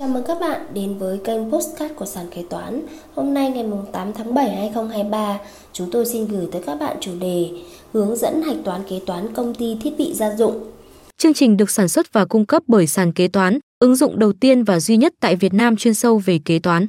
[0.00, 2.82] Chào mừng các bạn đến với kênh Postcard của Sàn Kế Toán.
[3.14, 5.38] Hôm nay ngày 8 tháng 7 2023,
[5.72, 7.50] chúng tôi xin gửi tới các bạn chủ đề
[7.92, 10.70] Hướng dẫn hạch toán kế toán công ty thiết bị gia dụng.
[11.18, 14.32] Chương trình được sản xuất và cung cấp bởi Sàn Kế Toán, ứng dụng đầu
[14.32, 16.86] tiên và duy nhất tại Việt Nam chuyên sâu về kế toán.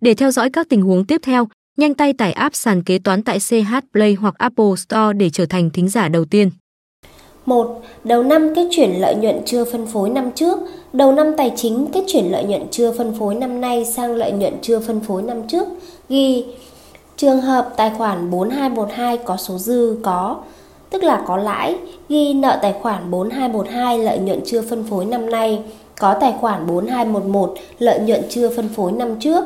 [0.00, 3.22] Để theo dõi các tình huống tiếp theo, nhanh tay tải app Sàn Kế Toán
[3.22, 6.50] tại CH Play hoặc Apple Store để trở thành thính giả đầu tiên.
[7.46, 7.80] 1.
[8.04, 10.58] Đầu năm kết chuyển lợi nhuận chưa phân phối năm trước.
[10.92, 14.32] Đầu năm tài chính kết chuyển lợi nhuận chưa phân phối năm nay sang lợi
[14.32, 15.68] nhuận chưa phân phối năm trước.
[16.08, 16.44] Ghi
[17.16, 20.36] Trường hợp tài khoản 4212 có số dư có,
[20.90, 21.76] tức là có lãi,
[22.08, 25.62] ghi nợ tài khoản 4212 lợi nhuận chưa phân phối năm nay,
[25.98, 29.44] có tài khoản 4211 lợi nhuận chưa phân phối năm trước.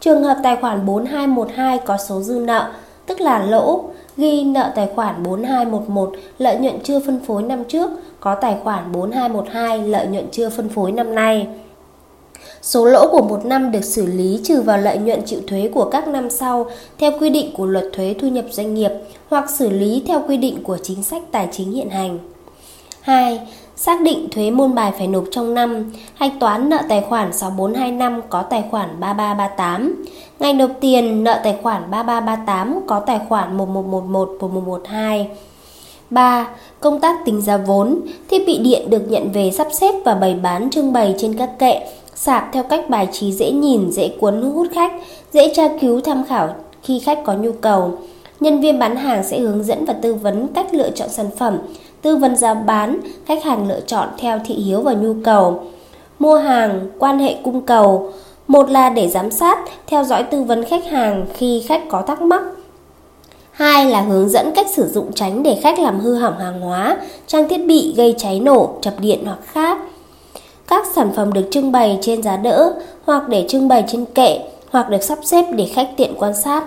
[0.00, 2.72] Trường hợp tài khoản 4212 có số dư nợ,
[3.06, 3.84] tức là lỗ,
[4.16, 8.92] ghi nợ tài khoản 4211 lợi nhuận chưa phân phối năm trước, có tài khoản
[8.92, 11.46] 4212 lợi nhuận chưa phân phối năm nay.
[12.62, 15.84] Số lỗ của một năm được xử lý trừ vào lợi nhuận chịu thuế của
[15.90, 18.90] các năm sau theo quy định của luật thuế thu nhập doanh nghiệp
[19.28, 22.18] hoặc xử lý theo quy định của chính sách tài chính hiện hành.
[23.00, 23.40] 2.
[23.76, 28.20] Xác định thuế môn bài phải nộp trong năm, hạch toán nợ tài khoản 6425
[28.28, 30.04] có tài khoản 3338.
[30.38, 35.28] Ngày nộp tiền nợ tài khoản 3338 có tài khoản 1111 1112.
[36.10, 36.48] 3.
[36.80, 38.00] Công tác tính giá vốn,
[38.30, 41.50] thiết bị điện được nhận về sắp xếp và bày bán trưng bày trên các
[41.58, 41.80] kệ,
[42.14, 44.92] sạp theo cách bài trí dễ nhìn, dễ cuốn hút khách,
[45.32, 47.98] dễ tra cứu tham khảo khi khách có nhu cầu.
[48.40, 51.58] Nhân viên bán hàng sẽ hướng dẫn và tư vấn cách lựa chọn sản phẩm,
[52.04, 55.62] tư vấn giá bán, khách hàng lựa chọn theo thị hiếu và nhu cầu.
[56.18, 58.12] Mua hàng, quan hệ cung cầu,
[58.48, 62.22] một là để giám sát, theo dõi tư vấn khách hàng khi khách có thắc
[62.22, 62.42] mắc.
[63.50, 66.96] Hai là hướng dẫn cách sử dụng tránh để khách làm hư hỏng hàng hóa,
[67.26, 69.78] trang thiết bị gây cháy nổ, chập điện hoặc khác.
[70.66, 74.38] Các sản phẩm được trưng bày trên giá đỡ hoặc để trưng bày trên kệ
[74.70, 76.64] hoặc được sắp xếp để khách tiện quan sát.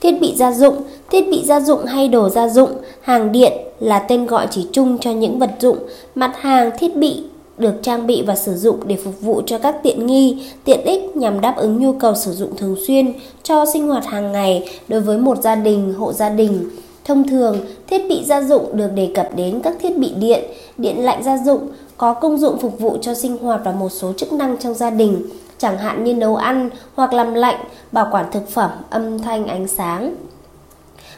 [0.00, 0.76] Thiết bị gia dụng,
[1.10, 4.98] thiết bị gia dụng hay đồ gia dụng, hàng điện là tên gọi chỉ chung
[4.98, 5.78] cho những vật dụng,
[6.14, 7.22] mặt hàng thiết bị
[7.58, 11.16] được trang bị và sử dụng để phục vụ cho các tiện nghi, tiện ích
[11.16, 13.12] nhằm đáp ứng nhu cầu sử dụng thường xuyên
[13.42, 16.70] cho sinh hoạt hàng ngày đối với một gia đình, hộ gia đình.
[17.04, 20.44] Thông thường, thiết bị gia dụng được đề cập đến các thiết bị điện,
[20.78, 21.60] điện lạnh gia dụng
[21.96, 24.90] có công dụng phục vụ cho sinh hoạt và một số chức năng trong gia
[24.90, 25.22] đình,
[25.58, 29.68] chẳng hạn như nấu ăn hoặc làm lạnh, bảo quản thực phẩm, âm thanh, ánh
[29.68, 30.14] sáng.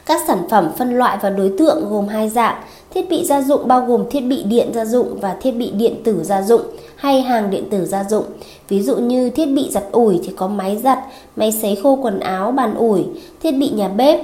[0.07, 2.63] Các sản phẩm phân loại và đối tượng gồm hai dạng,
[2.95, 5.95] thiết bị gia dụng bao gồm thiết bị điện gia dụng và thiết bị điện
[6.05, 6.63] tử gia dụng
[6.97, 8.25] hay hàng điện tử gia dụng.
[8.69, 10.99] Ví dụ như thiết bị giặt ủi thì có máy giặt,
[11.37, 13.05] máy sấy khô quần áo, bàn ủi,
[13.43, 14.21] thiết bị nhà bếp,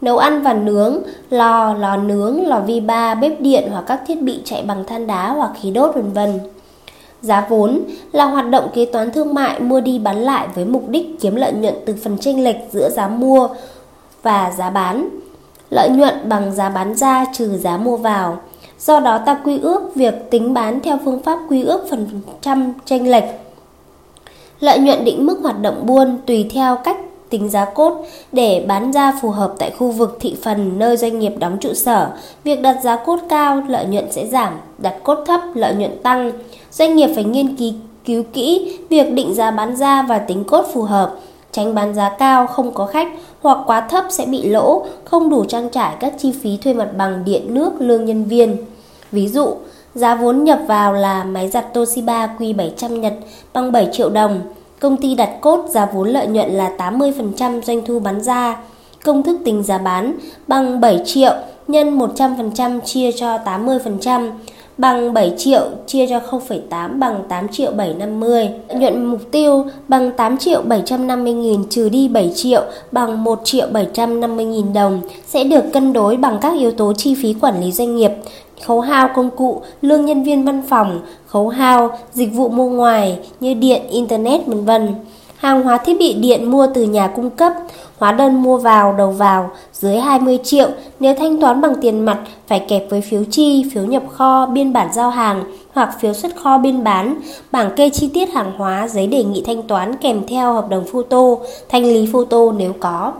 [0.00, 4.22] nấu ăn và nướng, lò, lò nướng, lò vi ba, bếp điện hoặc các thiết
[4.22, 6.38] bị chạy bằng than đá hoặc khí đốt vân vân.
[7.22, 7.80] Giá vốn
[8.12, 11.36] là hoạt động kế toán thương mại mua đi bán lại với mục đích kiếm
[11.36, 13.48] lợi nhuận từ phần chênh lệch giữa giá mua
[14.22, 15.08] và giá bán.
[15.70, 18.38] Lợi nhuận bằng giá bán ra trừ giá mua vào.
[18.78, 22.08] Do đó ta quy ước việc tính bán theo phương pháp quy ước phần
[22.40, 23.24] trăm chênh lệch.
[24.60, 26.96] Lợi nhuận định mức hoạt động buôn tùy theo cách
[27.30, 31.18] tính giá cốt để bán ra phù hợp tại khu vực thị phần nơi doanh
[31.18, 32.10] nghiệp đóng trụ sở.
[32.44, 36.32] Việc đặt giá cốt cao, lợi nhuận sẽ giảm, đặt cốt thấp, lợi nhuận tăng.
[36.72, 37.72] Doanh nghiệp phải nghiên cứu,
[38.04, 41.14] cứu kỹ việc định giá bán ra và tính cốt phù hợp,
[41.52, 43.08] tránh bán giá cao không có khách
[43.40, 46.88] hoặc quá thấp sẽ bị lỗ, không đủ trang trải các chi phí thuê mặt
[46.96, 48.56] bằng điện nước, lương nhân viên.
[49.12, 49.54] Ví dụ,
[49.94, 53.14] giá vốn nhập vào là máy giặt Toshiba Q700 Nhật
[53.52, 54.40] bằng 7 triệu đồng,
[54.80, 58.56] Công ty đặt cốt giá vốn lợi nhuận là 80% doanh thu bán ra.
[59.04, 60.14] Công thức tính giá bán
[60.46, 61.32] bằng 7 triệu
[61.68, 64.30] nhân 100% chia cho 80%
[64.78, 68.48] bằng 7 triệu chia cho 0,8 bằng 8 triệu 750.
[68.68, 73.40] Lợi nhuận mục tiêu bằng 8 triệu 750 nghìn trừ đi 7 triệu bằng 1
[73.44, 77.60] triệu 750 nghìn đồng sẽ được cân đối bằng các yếu tố chi phí quản
[77.60, 78.10] lý doanh nghiệp
[78.66, 83.18] khấu hao công cụ, lương nhân viên văn phòng, khấu hao, dịch vụ mua ngoài
[83.40, 84.94] như điện, internet vân vân.
[85.36, 87.52] Hàng hóa thiết bị điện mua từ nhà cung cấp,
[87.98, 90.68] hóa đơn mua vào đầu vào dưới 20 triệu,
[91.00, 94.72] nếu thanh toán bằng tiền mặt phải kẹp với phiếu chi, phiếu nhập kho, biên
[94.72, 97.14] bản giao hàng hoặc phiếu xuất kho biên bán,
[97.52, 100.84] bảng kê chi tiết hàng hóa, giấy đề nghị thanh toán kèm theo hợp đồng
[100.92, 101.22] photo,
[101.68, 103.12] thanh lý photo nếu có.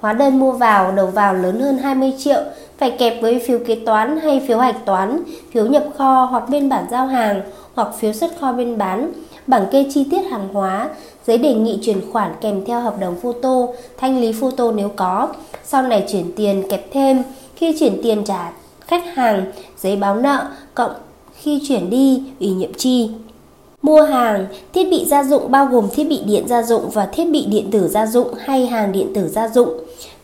[0.00, 2.40] Hóa đơn mua vào đầu vào lớn hơn 20 triệu
[2.82, 6.68] phải kẹp với phiếu kế toán hay phiếu hạch toán, phiếu nhập kho hoặc biên
[6.68, 7.40] bản giao hàng
[7.74, 9.12] hoặc phiếu xuất kho biên bán,
[9.46, 10.88] bảng kê chi tiết hàng hóa,
[11.26, 15.28] giấy đề nghị chuyển khoản kèm theo hợp đồng photo, thanh lý photo nếu có.
[15.64, 17.22] Sau này chuyển tiền kẹp thêm,
[17.56, 18.52] khi chuyển tiền trả
[18.86, 19.44] khách hàng,
[19.78, 20.92] giấy báo nợ, cộng
[21.42, 23.10] khi chuyển đi, ủy nhiệm chi.
[23.82, 27.24] Mua hàng, thiết bị gia dụng bao gồm thiết bị điện gia dụng và thiết
[27.24, 29.68] bị điện tử gia dụng hay hàng điện tử gia dụng.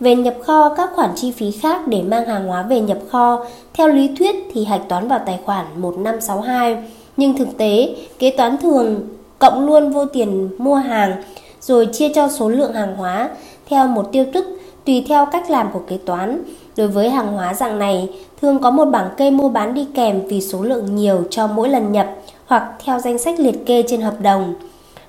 [0.01, 3.45] Về nhập kho, các khoản chi phí khác để mang hàng hóa về nhập kho,
[3.75, 6.77] theo lý thuyết thì hạch toán vào tài khoản 1562,
[7.17, 9.09] nhưng thực tế, kế toán thường
[9.39, 11.23] cộng luôn vô tiền mua hàng
[11.61, 13.31] rồi chia cho số lượng hàng hóa
[13.69, 14.47] theo một tiêu thức
[14.85, 16.43] tùy theo cách làm của kế toán.
[16.77, 18.09] Đối với hàng hóa dạng này,
[18.43, 21.69] thường có một bảng kê mua bán đi kèm vì số lượng nhiều cho mỗi
[21.69, 22.07] lần nhập
[22.47, 24.55] hoặc theo danh sách liệt kê trên hợp đồng.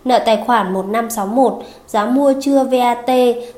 [0.05, 1.53] Nợ tài khoản 1561,
[1.87, 3.09] giá mua chưa VAT,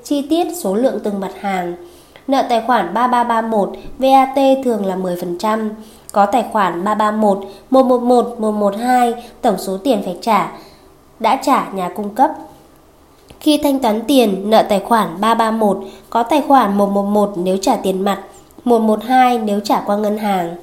[0.04, 1.76] chi tiết số lượng từng mặt hàng.
[2.28, 5.70] Nợ tài khoản 3331, VAT thường là 10%.
[6.12, 7.40] Có tài khoản 331,
[7.70, 10.52] 111, 112, tổng số tiền phải trả,
[11.20, 12.32] đã trả nhà cung cấp.
[13.40, 15.78] Khi thanh toán tiền, nợ tài khoản 331,
[16.10, 18.22] có tài khoản 111 nếu trả tiền mặt,
[18.64, 20.56] 112 nếu trả qua ngân hàng.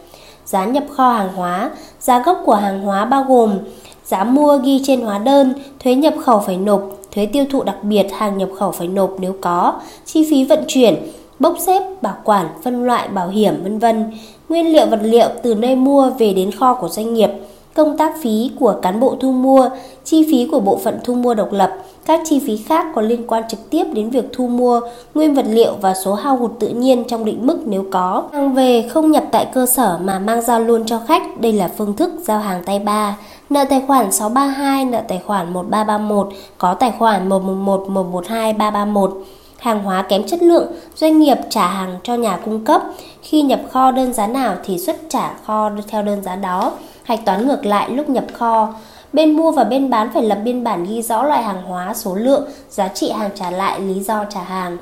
[0.44, 1.70] Giá nhập kho hàng hóa,
[2.00, 3.58] giá gốc của hàng hóa bao gồm
[4.08, 6.82] giá mua ghi trên hóa đơn, thuế nhập khẩu phải nộp,
[7.14, 9.74] thuế tiêu thụ đặc biệt hàng nhập khẩu phải nộp nếu có,
[10.04, 10.94] chi phí vận chuyển,
[11.38, 14.04] bốc xếp, bảo quản, phân loại, bảo hiểm vân vân,
[14.48, 17.30] nguyên liệu vật liệu từ nơi mua về đến kho của doanh nghiệp,
[17.74, 19.70] công tác phí của cán bộ thu mua,
[20.04, 21.70] chi phí của bộ phận thu mua độc lập,
[22.06, 24.80] các chi phí khác có liên quan trực tiếp đến việc thu mua,
[25.14, 28.24] nguyên vật liệu và số hao hụt tự nhiên trong định mức nếu có.
[28.32, 31.70] Hàng về không nhập tại cơ sở mà mang giao luôn cho khách, đây là
[31.78, 33.16] phương thức giao hàng tay ba.
[33.50, 36.28] Nợ tài khoản 632, nợ tài khoản 1331,
[36.58, 39.24] có tài khoản 111, 112, 331
[39.58, 42.82] hàng hóa kém chất lượng, doanh nghiệp trả hàng cho nhà cung cấp.
[43.22, 46.72] Khi nhập kho đơn giá nào thì xuất trả kho theo đơn giá đó.
[47.02, 48.74] Hạch toán ngược lại lúc nhập kho.
[49.12, 52.14] Bên mua và bên bán phải lập biên bản ghi rõ loại hàng hóa, số
[52.14, 54.76] lượng, giá trị hàng trả lại, lý do trả hàng.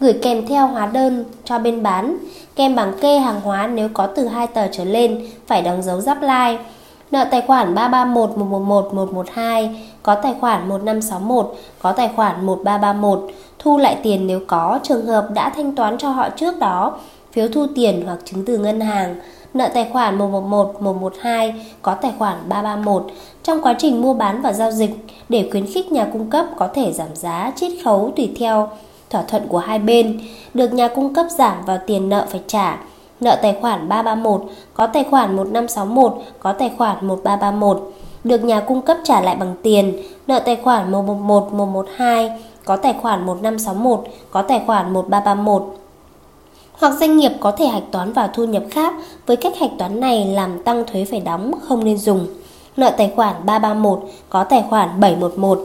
[0.00, 2.16] Gửi kèm theo hóa đơn cho bên bán,
[2.56, 6.00] kèm bảng kê hàng hóa nếu có từ 2 tờ trở lên, phải đóng dấu
[6.00, 6.58] giáp lai.
[7.10, 13.78] Nợ tài khoản 331 111 112, có tài khoản 1561, có tài khoản 1331, thu
[13.78, 16.98] lại tiền nếu có trường hợp đã thanh toán cho họ trước đó,
[17.32, 19.14] phiếu thu tiền hoặc chứng từ ngân hàng.
[19.54, 23.06] Nợ tài khoản 111, 112, có tài khoản 331
[23.42, 24.90] trong quá trình mua bán và giao dịch
[25.28, 28.68] để khuyến khích nhà cung cấp có thể giảm giá chiết khấu tùy theo
[29.10, 30.20] thỏa thuận của hai bên,
[30.54, 32.78] được nhà cung cấp giảm vào tiền nợ phải trả.
[33.20, 34.42] Nợ tài khoản 331,
[34.74, 37.92] có tài khoản 1561, có tài khoản 1331,
[38.24, 40.02] được nhà cung cấp trả lại bằng tiền.
[40.26, 42.30] Nợ tài khoản 111, 112,
[42.64, 45.76] có tài khoản 1561, có tài khoản 1331
[46.78, 48.94] hoặc doanh nghiệp có thể hạch toán vào thu nhập khác
[49.26, 52.26] với cách hạch toán này làm tăng thuế phải đóng không nên dùng.
[52.76, 55.60] Nợ tài khoản 331 có tài khoản 711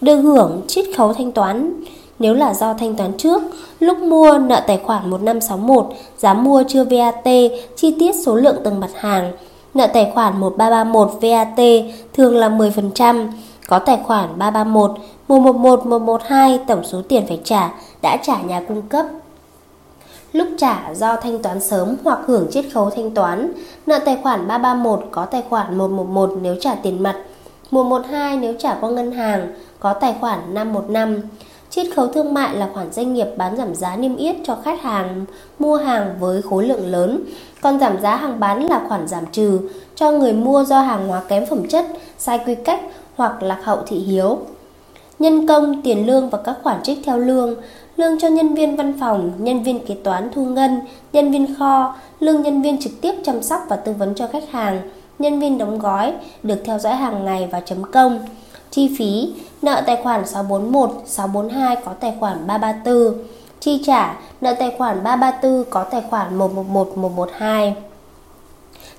[0.00, 1.82] được hưởng chiết khấu thanh toán
[2.18, 3.42] nếu là do thanh toán trước,
[3.80, 5.86] lúc mua nợ tài khoản 1561,
[6.18, 7.24] giá mua chưa VAT,
[7.76, 9.32] chi tiết số lượng từng mặt hàng.
[9.74, 11.64] Nợ tài khoản 1331 VAT
[12.12, 13.28] thường là 10%,
[13.68, 14.90] có tài khoản 331,
[15.28, 19.06] 111, 112 tổng số tiền phải trả đã trả nhà cung cấp
[20.34, 23.52] lúc trả do thanh toán sớm hoặc hưởng chiết khấu thanh toán,
[23.86, 27.16] nợ tài khoản 331 có tài khoản 111 nếu trả tiền mặt,
[27.70, 31.20] 112 nếu trả qua ngân hàng, có tài khoản 515.
[31.74, 34.82] Chiết khấu thương mại là khoản doanh nghiệp bán giảm giá niêm yết cho khách
[34.82, 35.24] hàng
[35.58, 37.24] mua hàng với khối lượng lớn,
[37.60, 39.60] còn giảm giá hàng bán là khoản giảm trừ
[39.94, 41.86] cho người mua do hàng hóa kém phẩm chất,
[42.18, 42.80] sai quy cách
[43.16, 44.38] hoặc lạc hậu thị hiếu.
[45.18, 47.54] Nhân công, tiền lương và các khoản trích theo lương
[47.96, 50.80] lương cho nhân viên văn phòng, nhân viên kế toán thu ngân,
[51.12, 54.50] nhân viên kho, lương nhân viên trực tiếp chăm sóc và tư vấn cho khách
[54.50, 56.12] hàng, nhân viên đóng gói
[56.42, 58.18] được theo dõi hàng ngày và chấm công.
[58.74, 59.28] Chi phí,
[59.62, 63.14] nợ tài khoản 641, 642 có tài khoản 334.
[63.60, 67.74] Chi trả, nợ tài khoản 334 có tài khoản 111, 112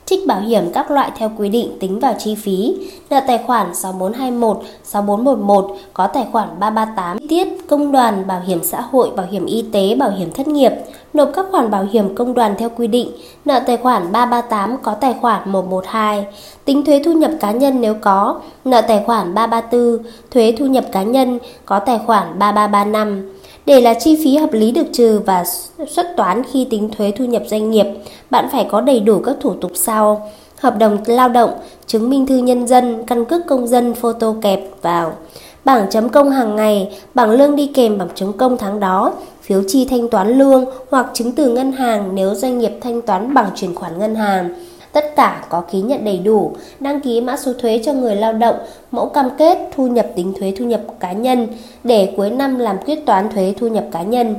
[0.06, 2.76] trích bảo hiểm các loại theo quy định tính vào chi phí,
[3.10, 8.82] nợ tài khoản 6421, 6411 có tài khoản 338, tiết công đoàn, bảo hiểm xã
[8.82, 10.72] hội, bảo hiểm y tế, bảo hiểm thất nghiệp,
[11.16, 13.12] nộp các khoản bảo hiểm công đoàn theo quy định,
[13.46, 16.26] nợ tài khoản 338 có tài khoản 112,
[16.66, 20.86] tính thuế thu nhập cá nhân nếu có, nợ tài khoản 334, thuế thu nhập
[20.92, 23.32] cá nhân có tài khoản 3335
[23.66, 25.44] để là chi phí hợp lý được trừ và
[25.88, 27.86] xuất toán khi tính thuế thu nhập doanh nghiệp,
[28.30, 30.32] bạn phải có đầy đủ các thủ tục sau.
[30.60, 31.50] Hợp đồng lao động,
[31.88, 35.14] chứng minh thư nhân dân, căn cước công dân photo kẹp vào.
[35.66, 39.14] Bảng chấm công hàng ngày, bảng lương đi kèm bảng chấm công tháng đó,
[39.46, 43.34] phiếu chi thanh toán lương hoặc chứng từ ngân hàng nếu doanh nghiệp thanh toán
[43.34, 44.50] bằng chuyển khoản ngân hàng
[44.96, 48.34] Tất cả có ký nhận đầy đủ, đăng ký mã số thuế cho người lao
[48.34, 48.56] động,
[48.92, 51.48] mẫu cam kết thu nhập tính thuế thu nhập cá nhân
[51.84, 54.36] để cuối năm làm quyết toán thuế thu nhập cá nhân.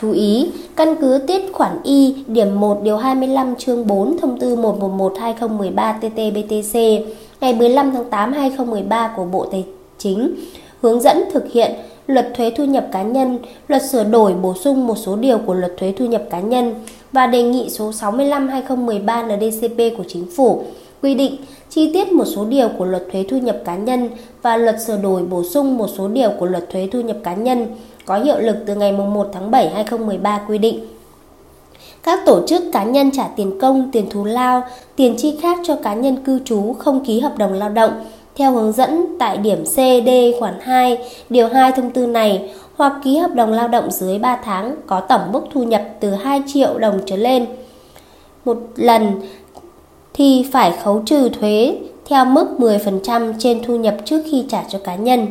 [0.00, 4.56] Chú ý, căn cứ tiết khoản Y điểm 1 điều 25 chương 4 thông tư
[4.56, 7.04] 111/2013 TT-BTC
[7.40, 9.64] ngày 15 tháng 8 2013 của Bộ Tài
[9.98, 10.34] chính
[10.82, 11.72] hướng dẫn thực hiện
[12.06, 15.54] Luật thuế thu nhập cá nhân, luật sửa đổi bổ sung một số điều của
[15.54, 16.74] Luật thuế thu nhập cá nhân
[17.12, 20.62] và đề nghị số 65/2013 NDCP của Chính phủ
[21.02, 21.36] quy định
[21.70, 24.08] chi tiết một số điều của Luật thuế thu nhập cá nhân
[24.42, 27.34] và Luật sửa đổi bổ sung một số điều của Luật thuế thu nhập cá
[27.34, 27.66] nhân
[28.06, 30.80] có hiệu lực từ ngày 1 tháng 7 2013 quy định.
[32.02, 34.62] Các tổ chức cá nhân trả tiền công, tiền thù lao,
[34.96, 37.92] tiền chi khác cho cá nhân cư trú không ký hợp đồng lao động
[38.36, 40.08] theo hướng dẫn tại điểm C, D
[40.40, 40.98] khoản 2,
[41.30, 45.00] điều 2 thông tư này hoặc ký hợp đồng lao động dưới 3 tháng có
[45.00, 47.46] tổng mức thu nhập từ 2 triệu đồng trở lên
[48.44, 49.20] một lần
[50.14, 51.78] thì phải khấu trừ thuế
[52.08, 55.26] theo mức 10% trên thu nhập trước khi trả cho cá nhân.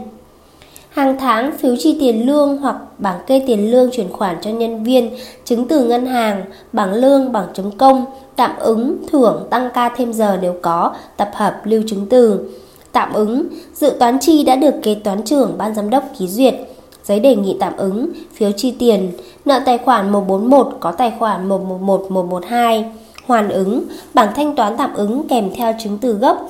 [0.89, 4.83] Hàng tháng phiếu chi tiền lương hoặc bảng kê tiền lương chuyển khoản cho nhân
[4.83, 5.09] viên,
[5.45, 10.13] chứng từ ngân hàng, bảng lương, bảng chấm công, tạm ứng, thưởng, tăng ca thêm
[10.13, 12.49] giờ nếu có, tập hợp lưu chứng từ.
[12.95, 16.55] Tạm ứng, dự toán chi đã được kế toán trưởng ban giám đốc ký duyệt.
[17.03, 19.11] Giấy đề nghị tạm ứng, phiếu chi tiền,
[19.45, 22.85] nợ tài khoản 141 có tài khoản 111 112,
[23.27, 23.83] hoàn ứng,
[24.13, 26.49] bảng thanh toán tạm ứng kèm theo chứng từ gốc.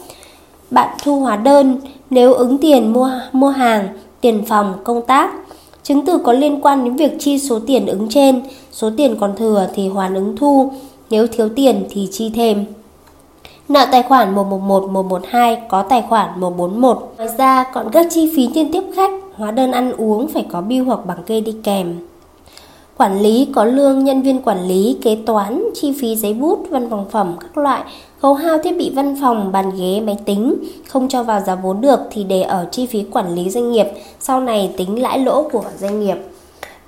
[0.71, 1.77] Bạn thu hóa đơn
[2.09, 3.87] nếu ứng tiền mua mua hàng,
[4.21, 5.31] tiền phòng, công tác.
[5.83, 9.35] Chứng từ có liên quan đến việc chi số tiền ứng trên, số tiền còn
[9.35, 10.71] thừa thì hoàn ứng thu,
[11.09, 12.65] nếu thiếu tiền thì chi thêm.
[13.69, 17.13] Nợ tài khoản 111, 112 có tài khoản 141.
[17.17, 20.61] Ngoài ra còn các chi phí liên tiếp khách, hóa đơn ăn uống phải có
[20.61, 21.95] bill hoặc bảng kê đi kèm.
[22.97, 26.89] Quản lý có lương nhân viên quản lý, kế toán, chi phí giấy bút, văn
[26.89, 27.83] phòng phẩm các loại,
[28.19, 30.55] khấu hao thiết bị văn phòng, bàn ghế, máy tính,
[30.87, 33.87] không cho vào giá vốn được thì để ở chi phí quản lý doanh nghiệp,
[34.19, 36.17] sau này tính lãi lỗ của doanh nghiệp.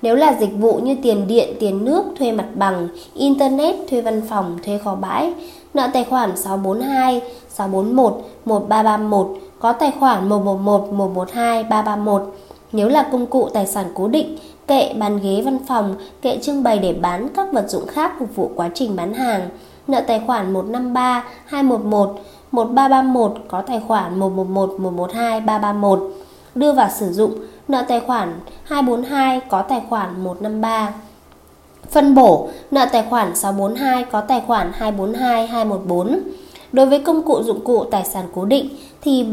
[0.02, 4.22] Nếu là dịch vụ như tiền điện, tiền nước, thuê mặt bằng, internet, thuê văn
[4.28, 5.32] phòng, thuê kho bãi,
[5.74, 8.12] nợ tài khoản 642, 641,
[8.44, 9.28] 1331,
[9.60, 12.34] có tài khoản 111, 112, 331.
[12.72, 16.62] Nếu là công cụ tài sản cố định, kệ, bàn ghế văn phòng, kệ trưng
[16.62, 19.48] bày để bán các vật dụng khác phục vụ quá trình bán hàng,
[19.86, 22.20] nợ tài khoản 153, 211,
[22.52, 26.12] 1331 có tài khoản 111, 112, 331
[26.54, 27.34] đưa vào sử dụng,
[27.68, 30.92] nợ tài khoản 242 có tài khoản 153.
[31.90, 36.20] Phân bổ, nợ tài khoản 642 có tài khoản 242, 214.
[36.72, 38.68] Đối với công cụ dụng cụ tài sản cố định
[39.02, 39.26] thì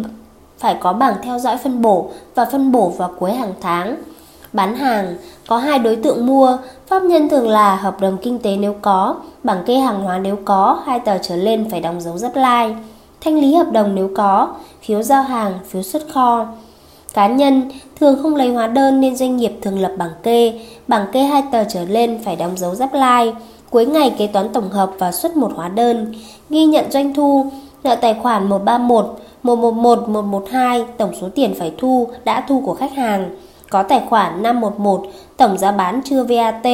[0.58, 3.96] phải có bảng theo dõi phân bổ và phân bổ vào cuối hàng tháng.
[4.54, 8.58] Bán hàng có hai đối tượng mua, pháp nhân thường là hợp đồng kinh tế
[8.58, 12.18] nếu có, bảng kê hàng hóa nếu có, hai tờ trở lên phải đóng dấu
[12.18, 12.76] dấp lai.
[13.22, 14.48] Thanh lý hợp đồng nếu có,
[14.82, 16.46] phiếu giao hàng, phiếu xuất kho.
[17.16, 21.06] Cá nhân thường không lấy hóa đơn nên doanh nghiệp thường lập bảng kê, bảng
[21.12, 23.34] kê hai tờ trở lên phải đóng dấu giáp lai.
[23.70, 26.14] Cuối ngày kế toán tổng hợp và xuất một hóa đơn,
[26.50, 27.52] ghi nhận doanh thu,
[27.84, 32.94] nợ tài khoản 131, 111, 112, tổng số tiền phải thu, đã thu của khách
[32.94, 33.30] hàng.
[33.70, 35.06] Có tài khoản 511,
[35.38, 36.68] tổng giá bán chưa VAT,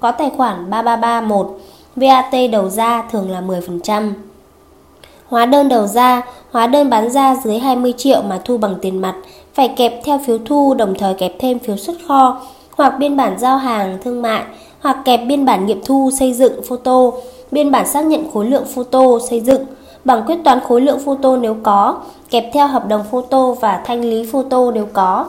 [0.00, 1.58] có tài khoản 3331,
[1.96, 4.12] VAT đầu ra thường là 10%.
[5.28, 9.00] Hóa đơn đầu ra, hóa đơn bán ra dưới 20 triệu mà thu bằng tiền
[9.00, 9.14] mặt,
[9.54, 12.40] phải kẹp theo phiếu thu đồng thời kẹp thêm phiếu xuất kho
[12.76, 14.44] hoặc biên bản giao hàng thương mại
[14.80, 17.10] hoặc kẹp biên bản nghiệm thu xây dựng photo,
[17.50, 19.64] biên bản xác nhận khối lượng photo xây dựng,
[20.04, 21.98] bằng quyết toán khối lượng photo nếu có,
[22.30, 25.26] kẹp theo hợp đồng photo và thanh lý photo nếu có.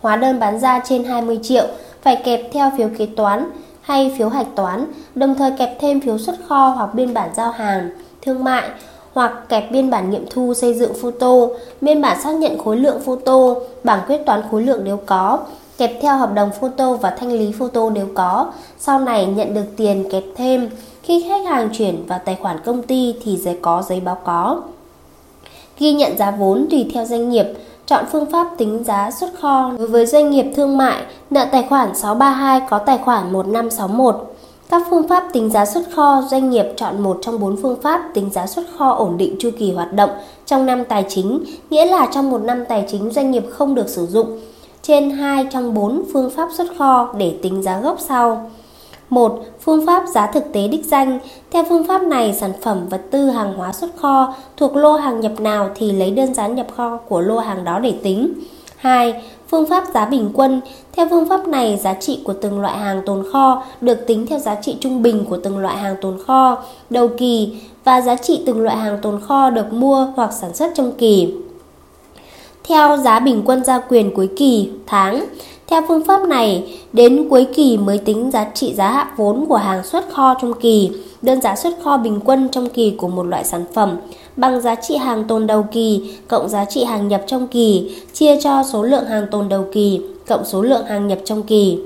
[0.00, 1.64] Hóa đơn bán ra trên 20 triệu
[2.02, 3.50] phải kẹp theo phiếu kế toán
[3.80, 7.50] hay phiếu hạch toán, đồng thời kẹp thêm phiếu xuất kho hoặc biên bản giao
[7.50, 7.90] hàng,
[8.22, 8.68] thương mại
[9.14, 11.32] hoặc kẹp biên bản nghiệm thu xây dựng photo,
[11.80, 13.54] biên bản xác nhận khối lượng photo,
[13.84, 15.38] bảng quyết toán khối lượng nếu có,
[15.78, 18.52] kẹp theo hợp đồng photo và thanh lý photo nếu có.
[18.78, 20.70] Sau này nhận được tiền kẹp thêm.
[21.02, 24.62] Khi khách hàng chuyển vào tài khoản công ty thì giấy có giấy báo có.
[25.78, 27.46] Ghi nhận giá vốn tùy theo doanh nghiệp,
[27.86, 29.72] chọn phương pháp tính giá xuất kho.
[29.78, 34.33] Đối với doanh nghiệp thương mại, nợ tài khoản 632 có tài khoản 1561.
[34.70, 38.10] Các phương pháp tính giá xuất kho, doanh nghiệp chọn một trong bốn phương pháp
[38.14, 40.10] tính giá xuất kho ổn định chu kỳ hoạt động
[40.46, 43.88] trong năm tài chính, nghĩa là trong một năm tài chính doanh nghiệp không được
[43.88, 44.40] sử dụng
[44.82, 48.50] trên 2 trong 4 phương pháp xuất kho để tính giá gốc sau.
[49.10, 49.38] 1.
[49.60, 51.18] Phương pháp giá thực tế đích danh.
[51.50, 55.20] Theo phương pháp này, sản phẩm vật tư hàng hóa xuất kho thuộc lô hàng
[55.20, 58.32] nhập nào thì lấy đơn giá nhập kho của lô hàng đó để tính.
[58.76, 59.22] 2.
[59.48, 60.60] Phương pháp giá bình quân.
[60.92, 64.38] Theo phương pháp này, giá trị của từng loại hàng tồn kho được tính theo
[64.38, 66.58] giá trị trung bình của từng loại hàng tồn kho
[66.90, 70.72] đầu kỳ và giá trị từng loại hàng tồn kho được mua hoặc sản xuất
[70.74, 71.34] trong kỳ.
[72.68, 75.24] Theo giá bình quân gia quyền cuối kỳ, tháng.
[75.66, 79.56] Theo phương pháp này, đến cuối kỳ mới tính giá trị giá hạ vốn của
[79.56, 80.90] hàng xuất kho trong kỳ,
[81.22, 83.96] đơn giá xuất kho bình quân trong kỳ của một loại sản phẩm
[84.36, 88.40] bằng giá trị hàng tồn đầu kỳ cộng giá trị hàng nhập trong kỳ chia
[88.40, 91.78] cho số lượng hàng tồn đầu kỳ cộng số lượng hàng nhập trong kỳ.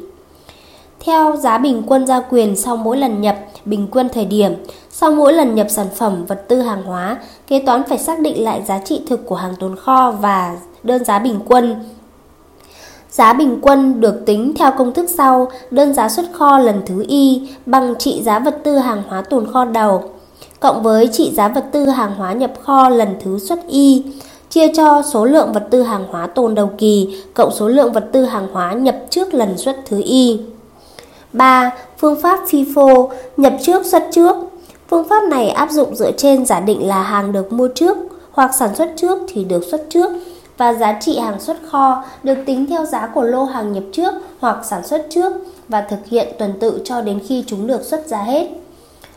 [1.01, 4.55] Theo giá bình quân giao quyền sau mỗi lần nhập, bình quân thời điểm,
[4.91, 8.45] sau mỗi lần nhập sản phẩm, vật tư hàng hóa, kế toán phải xác định
[8.45, 11.75] lại giá trị thực của hàng tồn kho và đơn giá bình quân.
[13.11, 17.05] Giá bình quân được tính theo công thức sau, đơn giá xuất kho lần thứ
[17.09, 20.11] y bằng trị giá vật tư hàng hóa tồn kho đầu,
[20.61, 24.05] cộng với trị giá vật tư hàng hóa nhập kho lần thứ xuất y,
[24.51, 28.09] chia cho số lượng vật tư hàng hóa tồn đầu kỳ cộng số lượng vật
[28.13, 30.41] tư hàng hóa nhập trước lần xuất thứ y.
[31.33, 31.71] 3.
[31.99, 34.37] Phương pháp FIFO nhập trước xuất trước.
[34.89, 37.97] Phương pháp này áp dụng dựa trên giả định là hàng được mua trước
[38.31, 40.11] hoặc sản xuất trước thì được xuất trước
[40.59, 44.15] và giá trị hàng xuất kho được tính theo giá của lô hàng nhập trước
[44.41, 45.33] hoặc sản xuất trước
[45.69, 48.49] và thực hiện tuần tự cho đến khi chúng được xuất ra hết.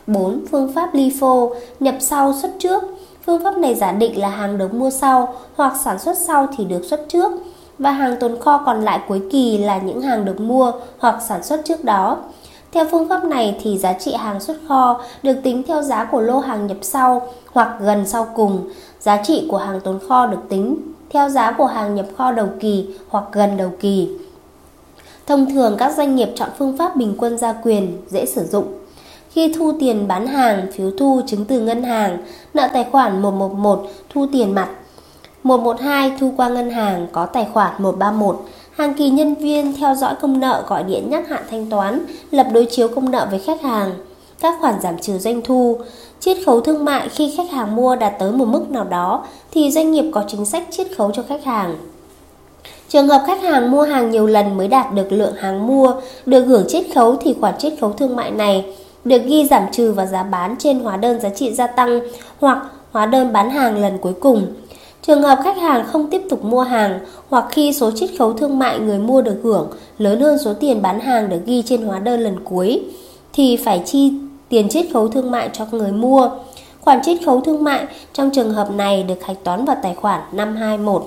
[0.06, 0.44] 4.
[0.50, 2.82] Phương pháp LIFO, nhập sau, xuất trước.
[3.26, 6.64] Phương pháp này giả định là hàng được mua sau hoặc sản xuất sau thì
[6.64, 7.32] được xuất trước
[7.78, 11.42] và hàng tồn kho còn lại cuối kỳ là những hàng được mua hoặc sản
[11.42, 12.18] xuất trước đó.
[12.72, 16.20] Theo phương pháp này thì giá trị hàng xuất kho được tính theo giá của
[16.20, 18.68] lô hàng nhập sau hoặc gần sau cùng.
[19.00, 22.48] Giá trị của hàng tồn kho được tính theo giá của hàng nhập kho đầu
[22.60, 24.08] kỳ hoặc gần đầu kỳ.
[25.26, 28.64] Thông thường các doanh nghiệp chọn phương pháp bình quân gia quyền dễ sử dụng.
[29.30, 32.18] Khi thu tiền bán hàng, phiếu thu chứng từ ngân hàng,
[32.54, 34.68] nợ tài khoản 111 thu tiền mặt
[35.42, 38.40] 112 thu qua ngân hàng có tài khoản 131
[38.72, 42.46] Hàng kỳ nhân viên theo dõi công nợ gọi điện nhắc hạn thanh toán, lập
[42.52, 43.92] đối chiếu công nợ với khách hàng.
[44.40, 45.78] Các khoản giảm trừ doanh thu,
[46.24, 49.70] chiết khấu thương mại khi khách hàng mua đạt tới một mức nào đó thì
[49.70, 51.76] doanh nghiệp có chính sách chiết khấu cho khách hàng.
[52.88, 55.94] Trường hợp khách hàng mua hàng nhiều lần mới đạt được lượng hàng mua,
[56.26, 58.64] được hưởng chiết khấu thì khoản chiết khấu thương mại này
[59.04, 62.00] được ghi giảm trừ vào giá bán trên hóa đơn giá trị gia tăng
[62.40, 62.58] hoặc
[62.92, 64.46] hóa đơn bán hàng lần cuối cùng.
[65.02, 66.98] Trường hợp khách hàng không tiếp tục mua hàng
[67.28, 70.82] hoặc khi số chiết khấu thương mại người mua được hưởng lớn hơn số tiền
[70.82, 72.82] bán hàng được ghi trên hóa đơn lần cuối
[73.32, 74.12] thì phải chi
[74.52, 76.30] tiền chiết khấu thương mại cho người mua.
[76.80, 80.20] Khoản chiết khấu thương mại trong trường hợp này được hạch toán vào tài khoản
[80.32, 81.02] 521.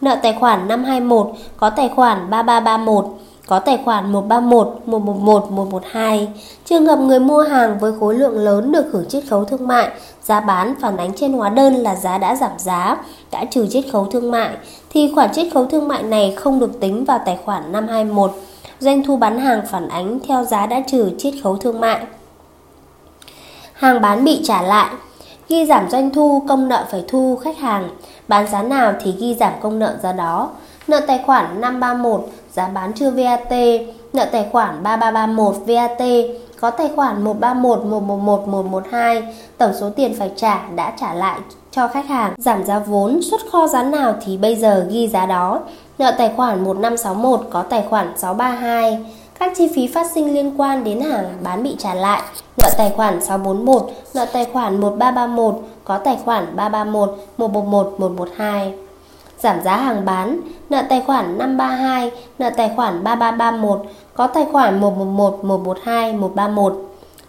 [0.00, 3.06] Nợ tài khoản 521 có tài khoản 3331
[3.46, 6.28] có tài khoản 131, 111, 112.
[6.64, 9.88] Trường hợp người mua hàng với khối lượng lớn được hưởng chiết khấu thương mại,
[10.22, 12.96] giá bán phản ánh trên hóa đơn là giá đã giảm giá,
[13.30, 14.50] đã trừ chiết khấu thương mại,
[14.90, 18.30] thì khoản chiết khấu thương mại này không được tính vào tài khoản 521.
[18.78, 22.06] Doanh thu bán hàng phản ánh theo giá đã trừ chiết khấu thương mại.
[23.80, 24.90] Hàng bán bị trả lại
[25.48, 27.88] Ghi giảm doanh thu, công nợ phải thu khách hàng.
[28.28, 30.50] Bán giá nào thì ghi giảm công nợ giá đó.
[30.88, 33.52] Nợ tài khoản 531 giá bán chưa VAT,
[34.12, 36.02] nợ tài khoản 3331 VAT,
[36.60, 39.22] có tài khoản 131, 111, 112,
[39.58, 41.40] tổng số tiền phải trả đã trả lại
[41.70, 42.34] cho khách hàng.
[42.38, 45.60] Giảm giá vốn, xuất kho giá nào thì bây giờ ghi giá đó.
[45.98, 49.04] Nợ tài khoản 1561 có tài khoản 632.
[49.40, 52.22] Các chi phí phát sinh liên quan đến hàng bán bị trả lại.
[52.58, 58.74] Nợ tài khoản 641, nợ tài khoản 1331 có tài khoản 331, 111, 112
[59.38, 64.80] giảm giá hàng bán, nợ tài khoản 532, nợ tài khoản 3331, có tài khoản
[64.80, 66.74] 111, 112, 131.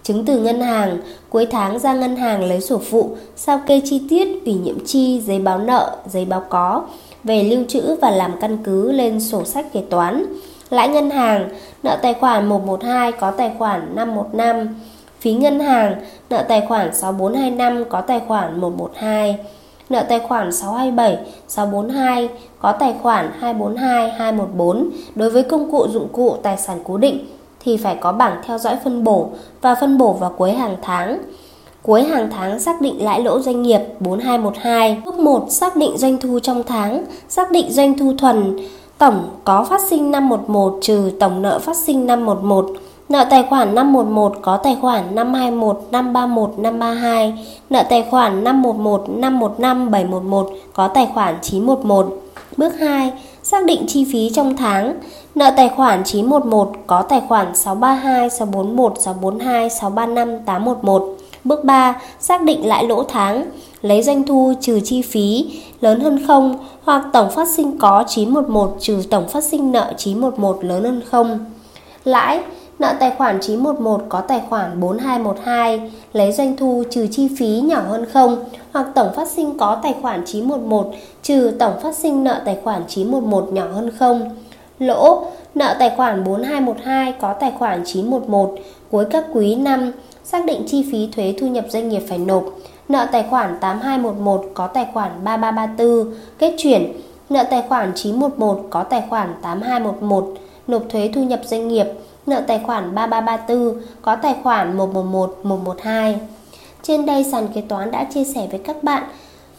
[0.04, 0.98] Chứng từ ngân hàng,
[1.30, 5.22] cuối tháng ra ngân hàng lấy sổ phụ, sao kê chi tiết, ủy nhiệm chi,
[5.22, 6.84] giấy báo nợ, giấy báo có,
[7.24, 10.26] về lưu trữ và làm căn cứ lên sổ sách kế toán.
[10.72, 11.50] Lãi ngân hàng,
[11.84, 14.68] nợ tài khoản 112 có tài khoản 515,
[15.20, 15.96] phí ngân hàng,
[16.30, 19.38] nợ tài khoản 6425 có tài khoản 112
[19.92, 22.30] nợ tài khoản 627, 642,
[22.60, 27.26] có tài khoản 242, 214 đối với công cụ dụng cụ tài sản cố định
[27.60, 29.30] thì phải có bảng theo dõi phân bổ
[29.62, 31.18] và phân bổ vào cuối hàng tháng.
[31.82, 35.02] Cuối hàng tháng xác định lãi lỗ doanh nghiệp 4212.
[35.06, 38.58] Bước 1 xác định doanh thu trong tháng, xác định doanh thu thuần,
[39.02, 42.66] tổng có phát sinh 511 trừ tổng nợ phát sinh 511
[43.10, 47.46] Nợ tài khoản 511 có tài khoản 521, 531, 532.
[47.70, 52.22] Nợ tài khoản 511, 515, 711 có tài khoản 911.
[52.58, 53.12] Bước 2.
[53.44, 54.94] Xác định chi phí trong tháng.
[55.36, 61.18] Nợ tài khoản 911 có tài khoản 632, 641, 642, 635, 811.
[61.44, 62.02] Bước 3.
[62.20, 63.46] Xác định lãi lỗ tháng.
[63.82, 68.76] Lấy doanh thu trừ chi phí, lớn hơn 0 hoặc tổng phát sinh có 911
[68.80, 71.40] trừ tổng phát sinh nợ 911 lớn hơn 0.
[72.04, 72.42] Lãi,
[72.82, 77.82] Nợ tài khoản 911 có tài khoản 4212 lấy doanh thu trừ chi phí nhỏ
[77.88, 78.38] hơn 0
[78.72, 80.92] hoặc tổng phát sinh có tài khoản 911
[81.24, 84.30] trừ tổng phát sinh nợ tài khoản 911 nhỏ hơn 0.
[84.80, 85.26] Lỗ,
[85.56, 88.56] nợ tài khoản 4212 có tài khoản 911
[88.92, 89.92] cuối các quý năm
[90.24, 92.44] xác định chi phí thuế thu nhập doanh nghiệp phải nộp.
[92.90, 96.94] nợ tài khoản 8211 có tài khoản 3334, kết chuyển,
[97.30, 100.34] nợ tài khoản 911 có tài khoản 8211,
[100.68, 101.86] nộp thuế thu nhập doanh nghiệp,
[102.26, 106.20] nợ tài khoản 3334 có tài khoản 111 112.
[106.84, 109.04] Trên đây sàn kế toán đã chia sẻ với các bạn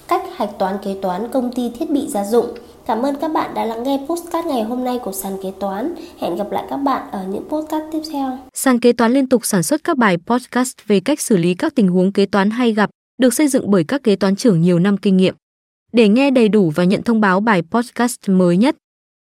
[0.08, 2.46] cách hạch toán kế toán công ty thiết bị gia dụng.
[2.86, 5.94] Cảm ơn các bạn đã lắng nghe postcard ngày hôm nay của sàn kế toán.
[6.20, 8.38] Hẹn gặp lại các bạn ở những postcard tiếp theo.
[8.54, 11.74] Sàn kế toán liên tục sản xuất các bài podcast về cách xử lý các
[11.74, 14.78] tình huống kế toán hay gặp, được xây dựng bởi các kế toán trưởng nhiều
[14.78, 15.34] năm kinh nghiệm.
[15.92, 18.76] Để nghe đầy đủ và nhận thông báo bài podcast mới nhất,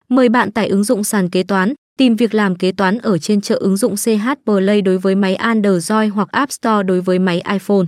[0.09, 3.41] mời bạn tải ứng dụng sàn kế toán, tìm việc làm kế toán ở trên
[3.41, 7.43] chợ ứng dụng CH Play đối với máy Android hoặc App Store đối với máy
[7.53, 7.87] iPhone.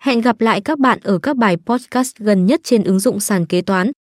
[0.00, 3.46] Hẹn gặp lại các bạn ở các bài podcast gần nhất trên ứng dụng sàn
[3.46, 3.90] kế toán,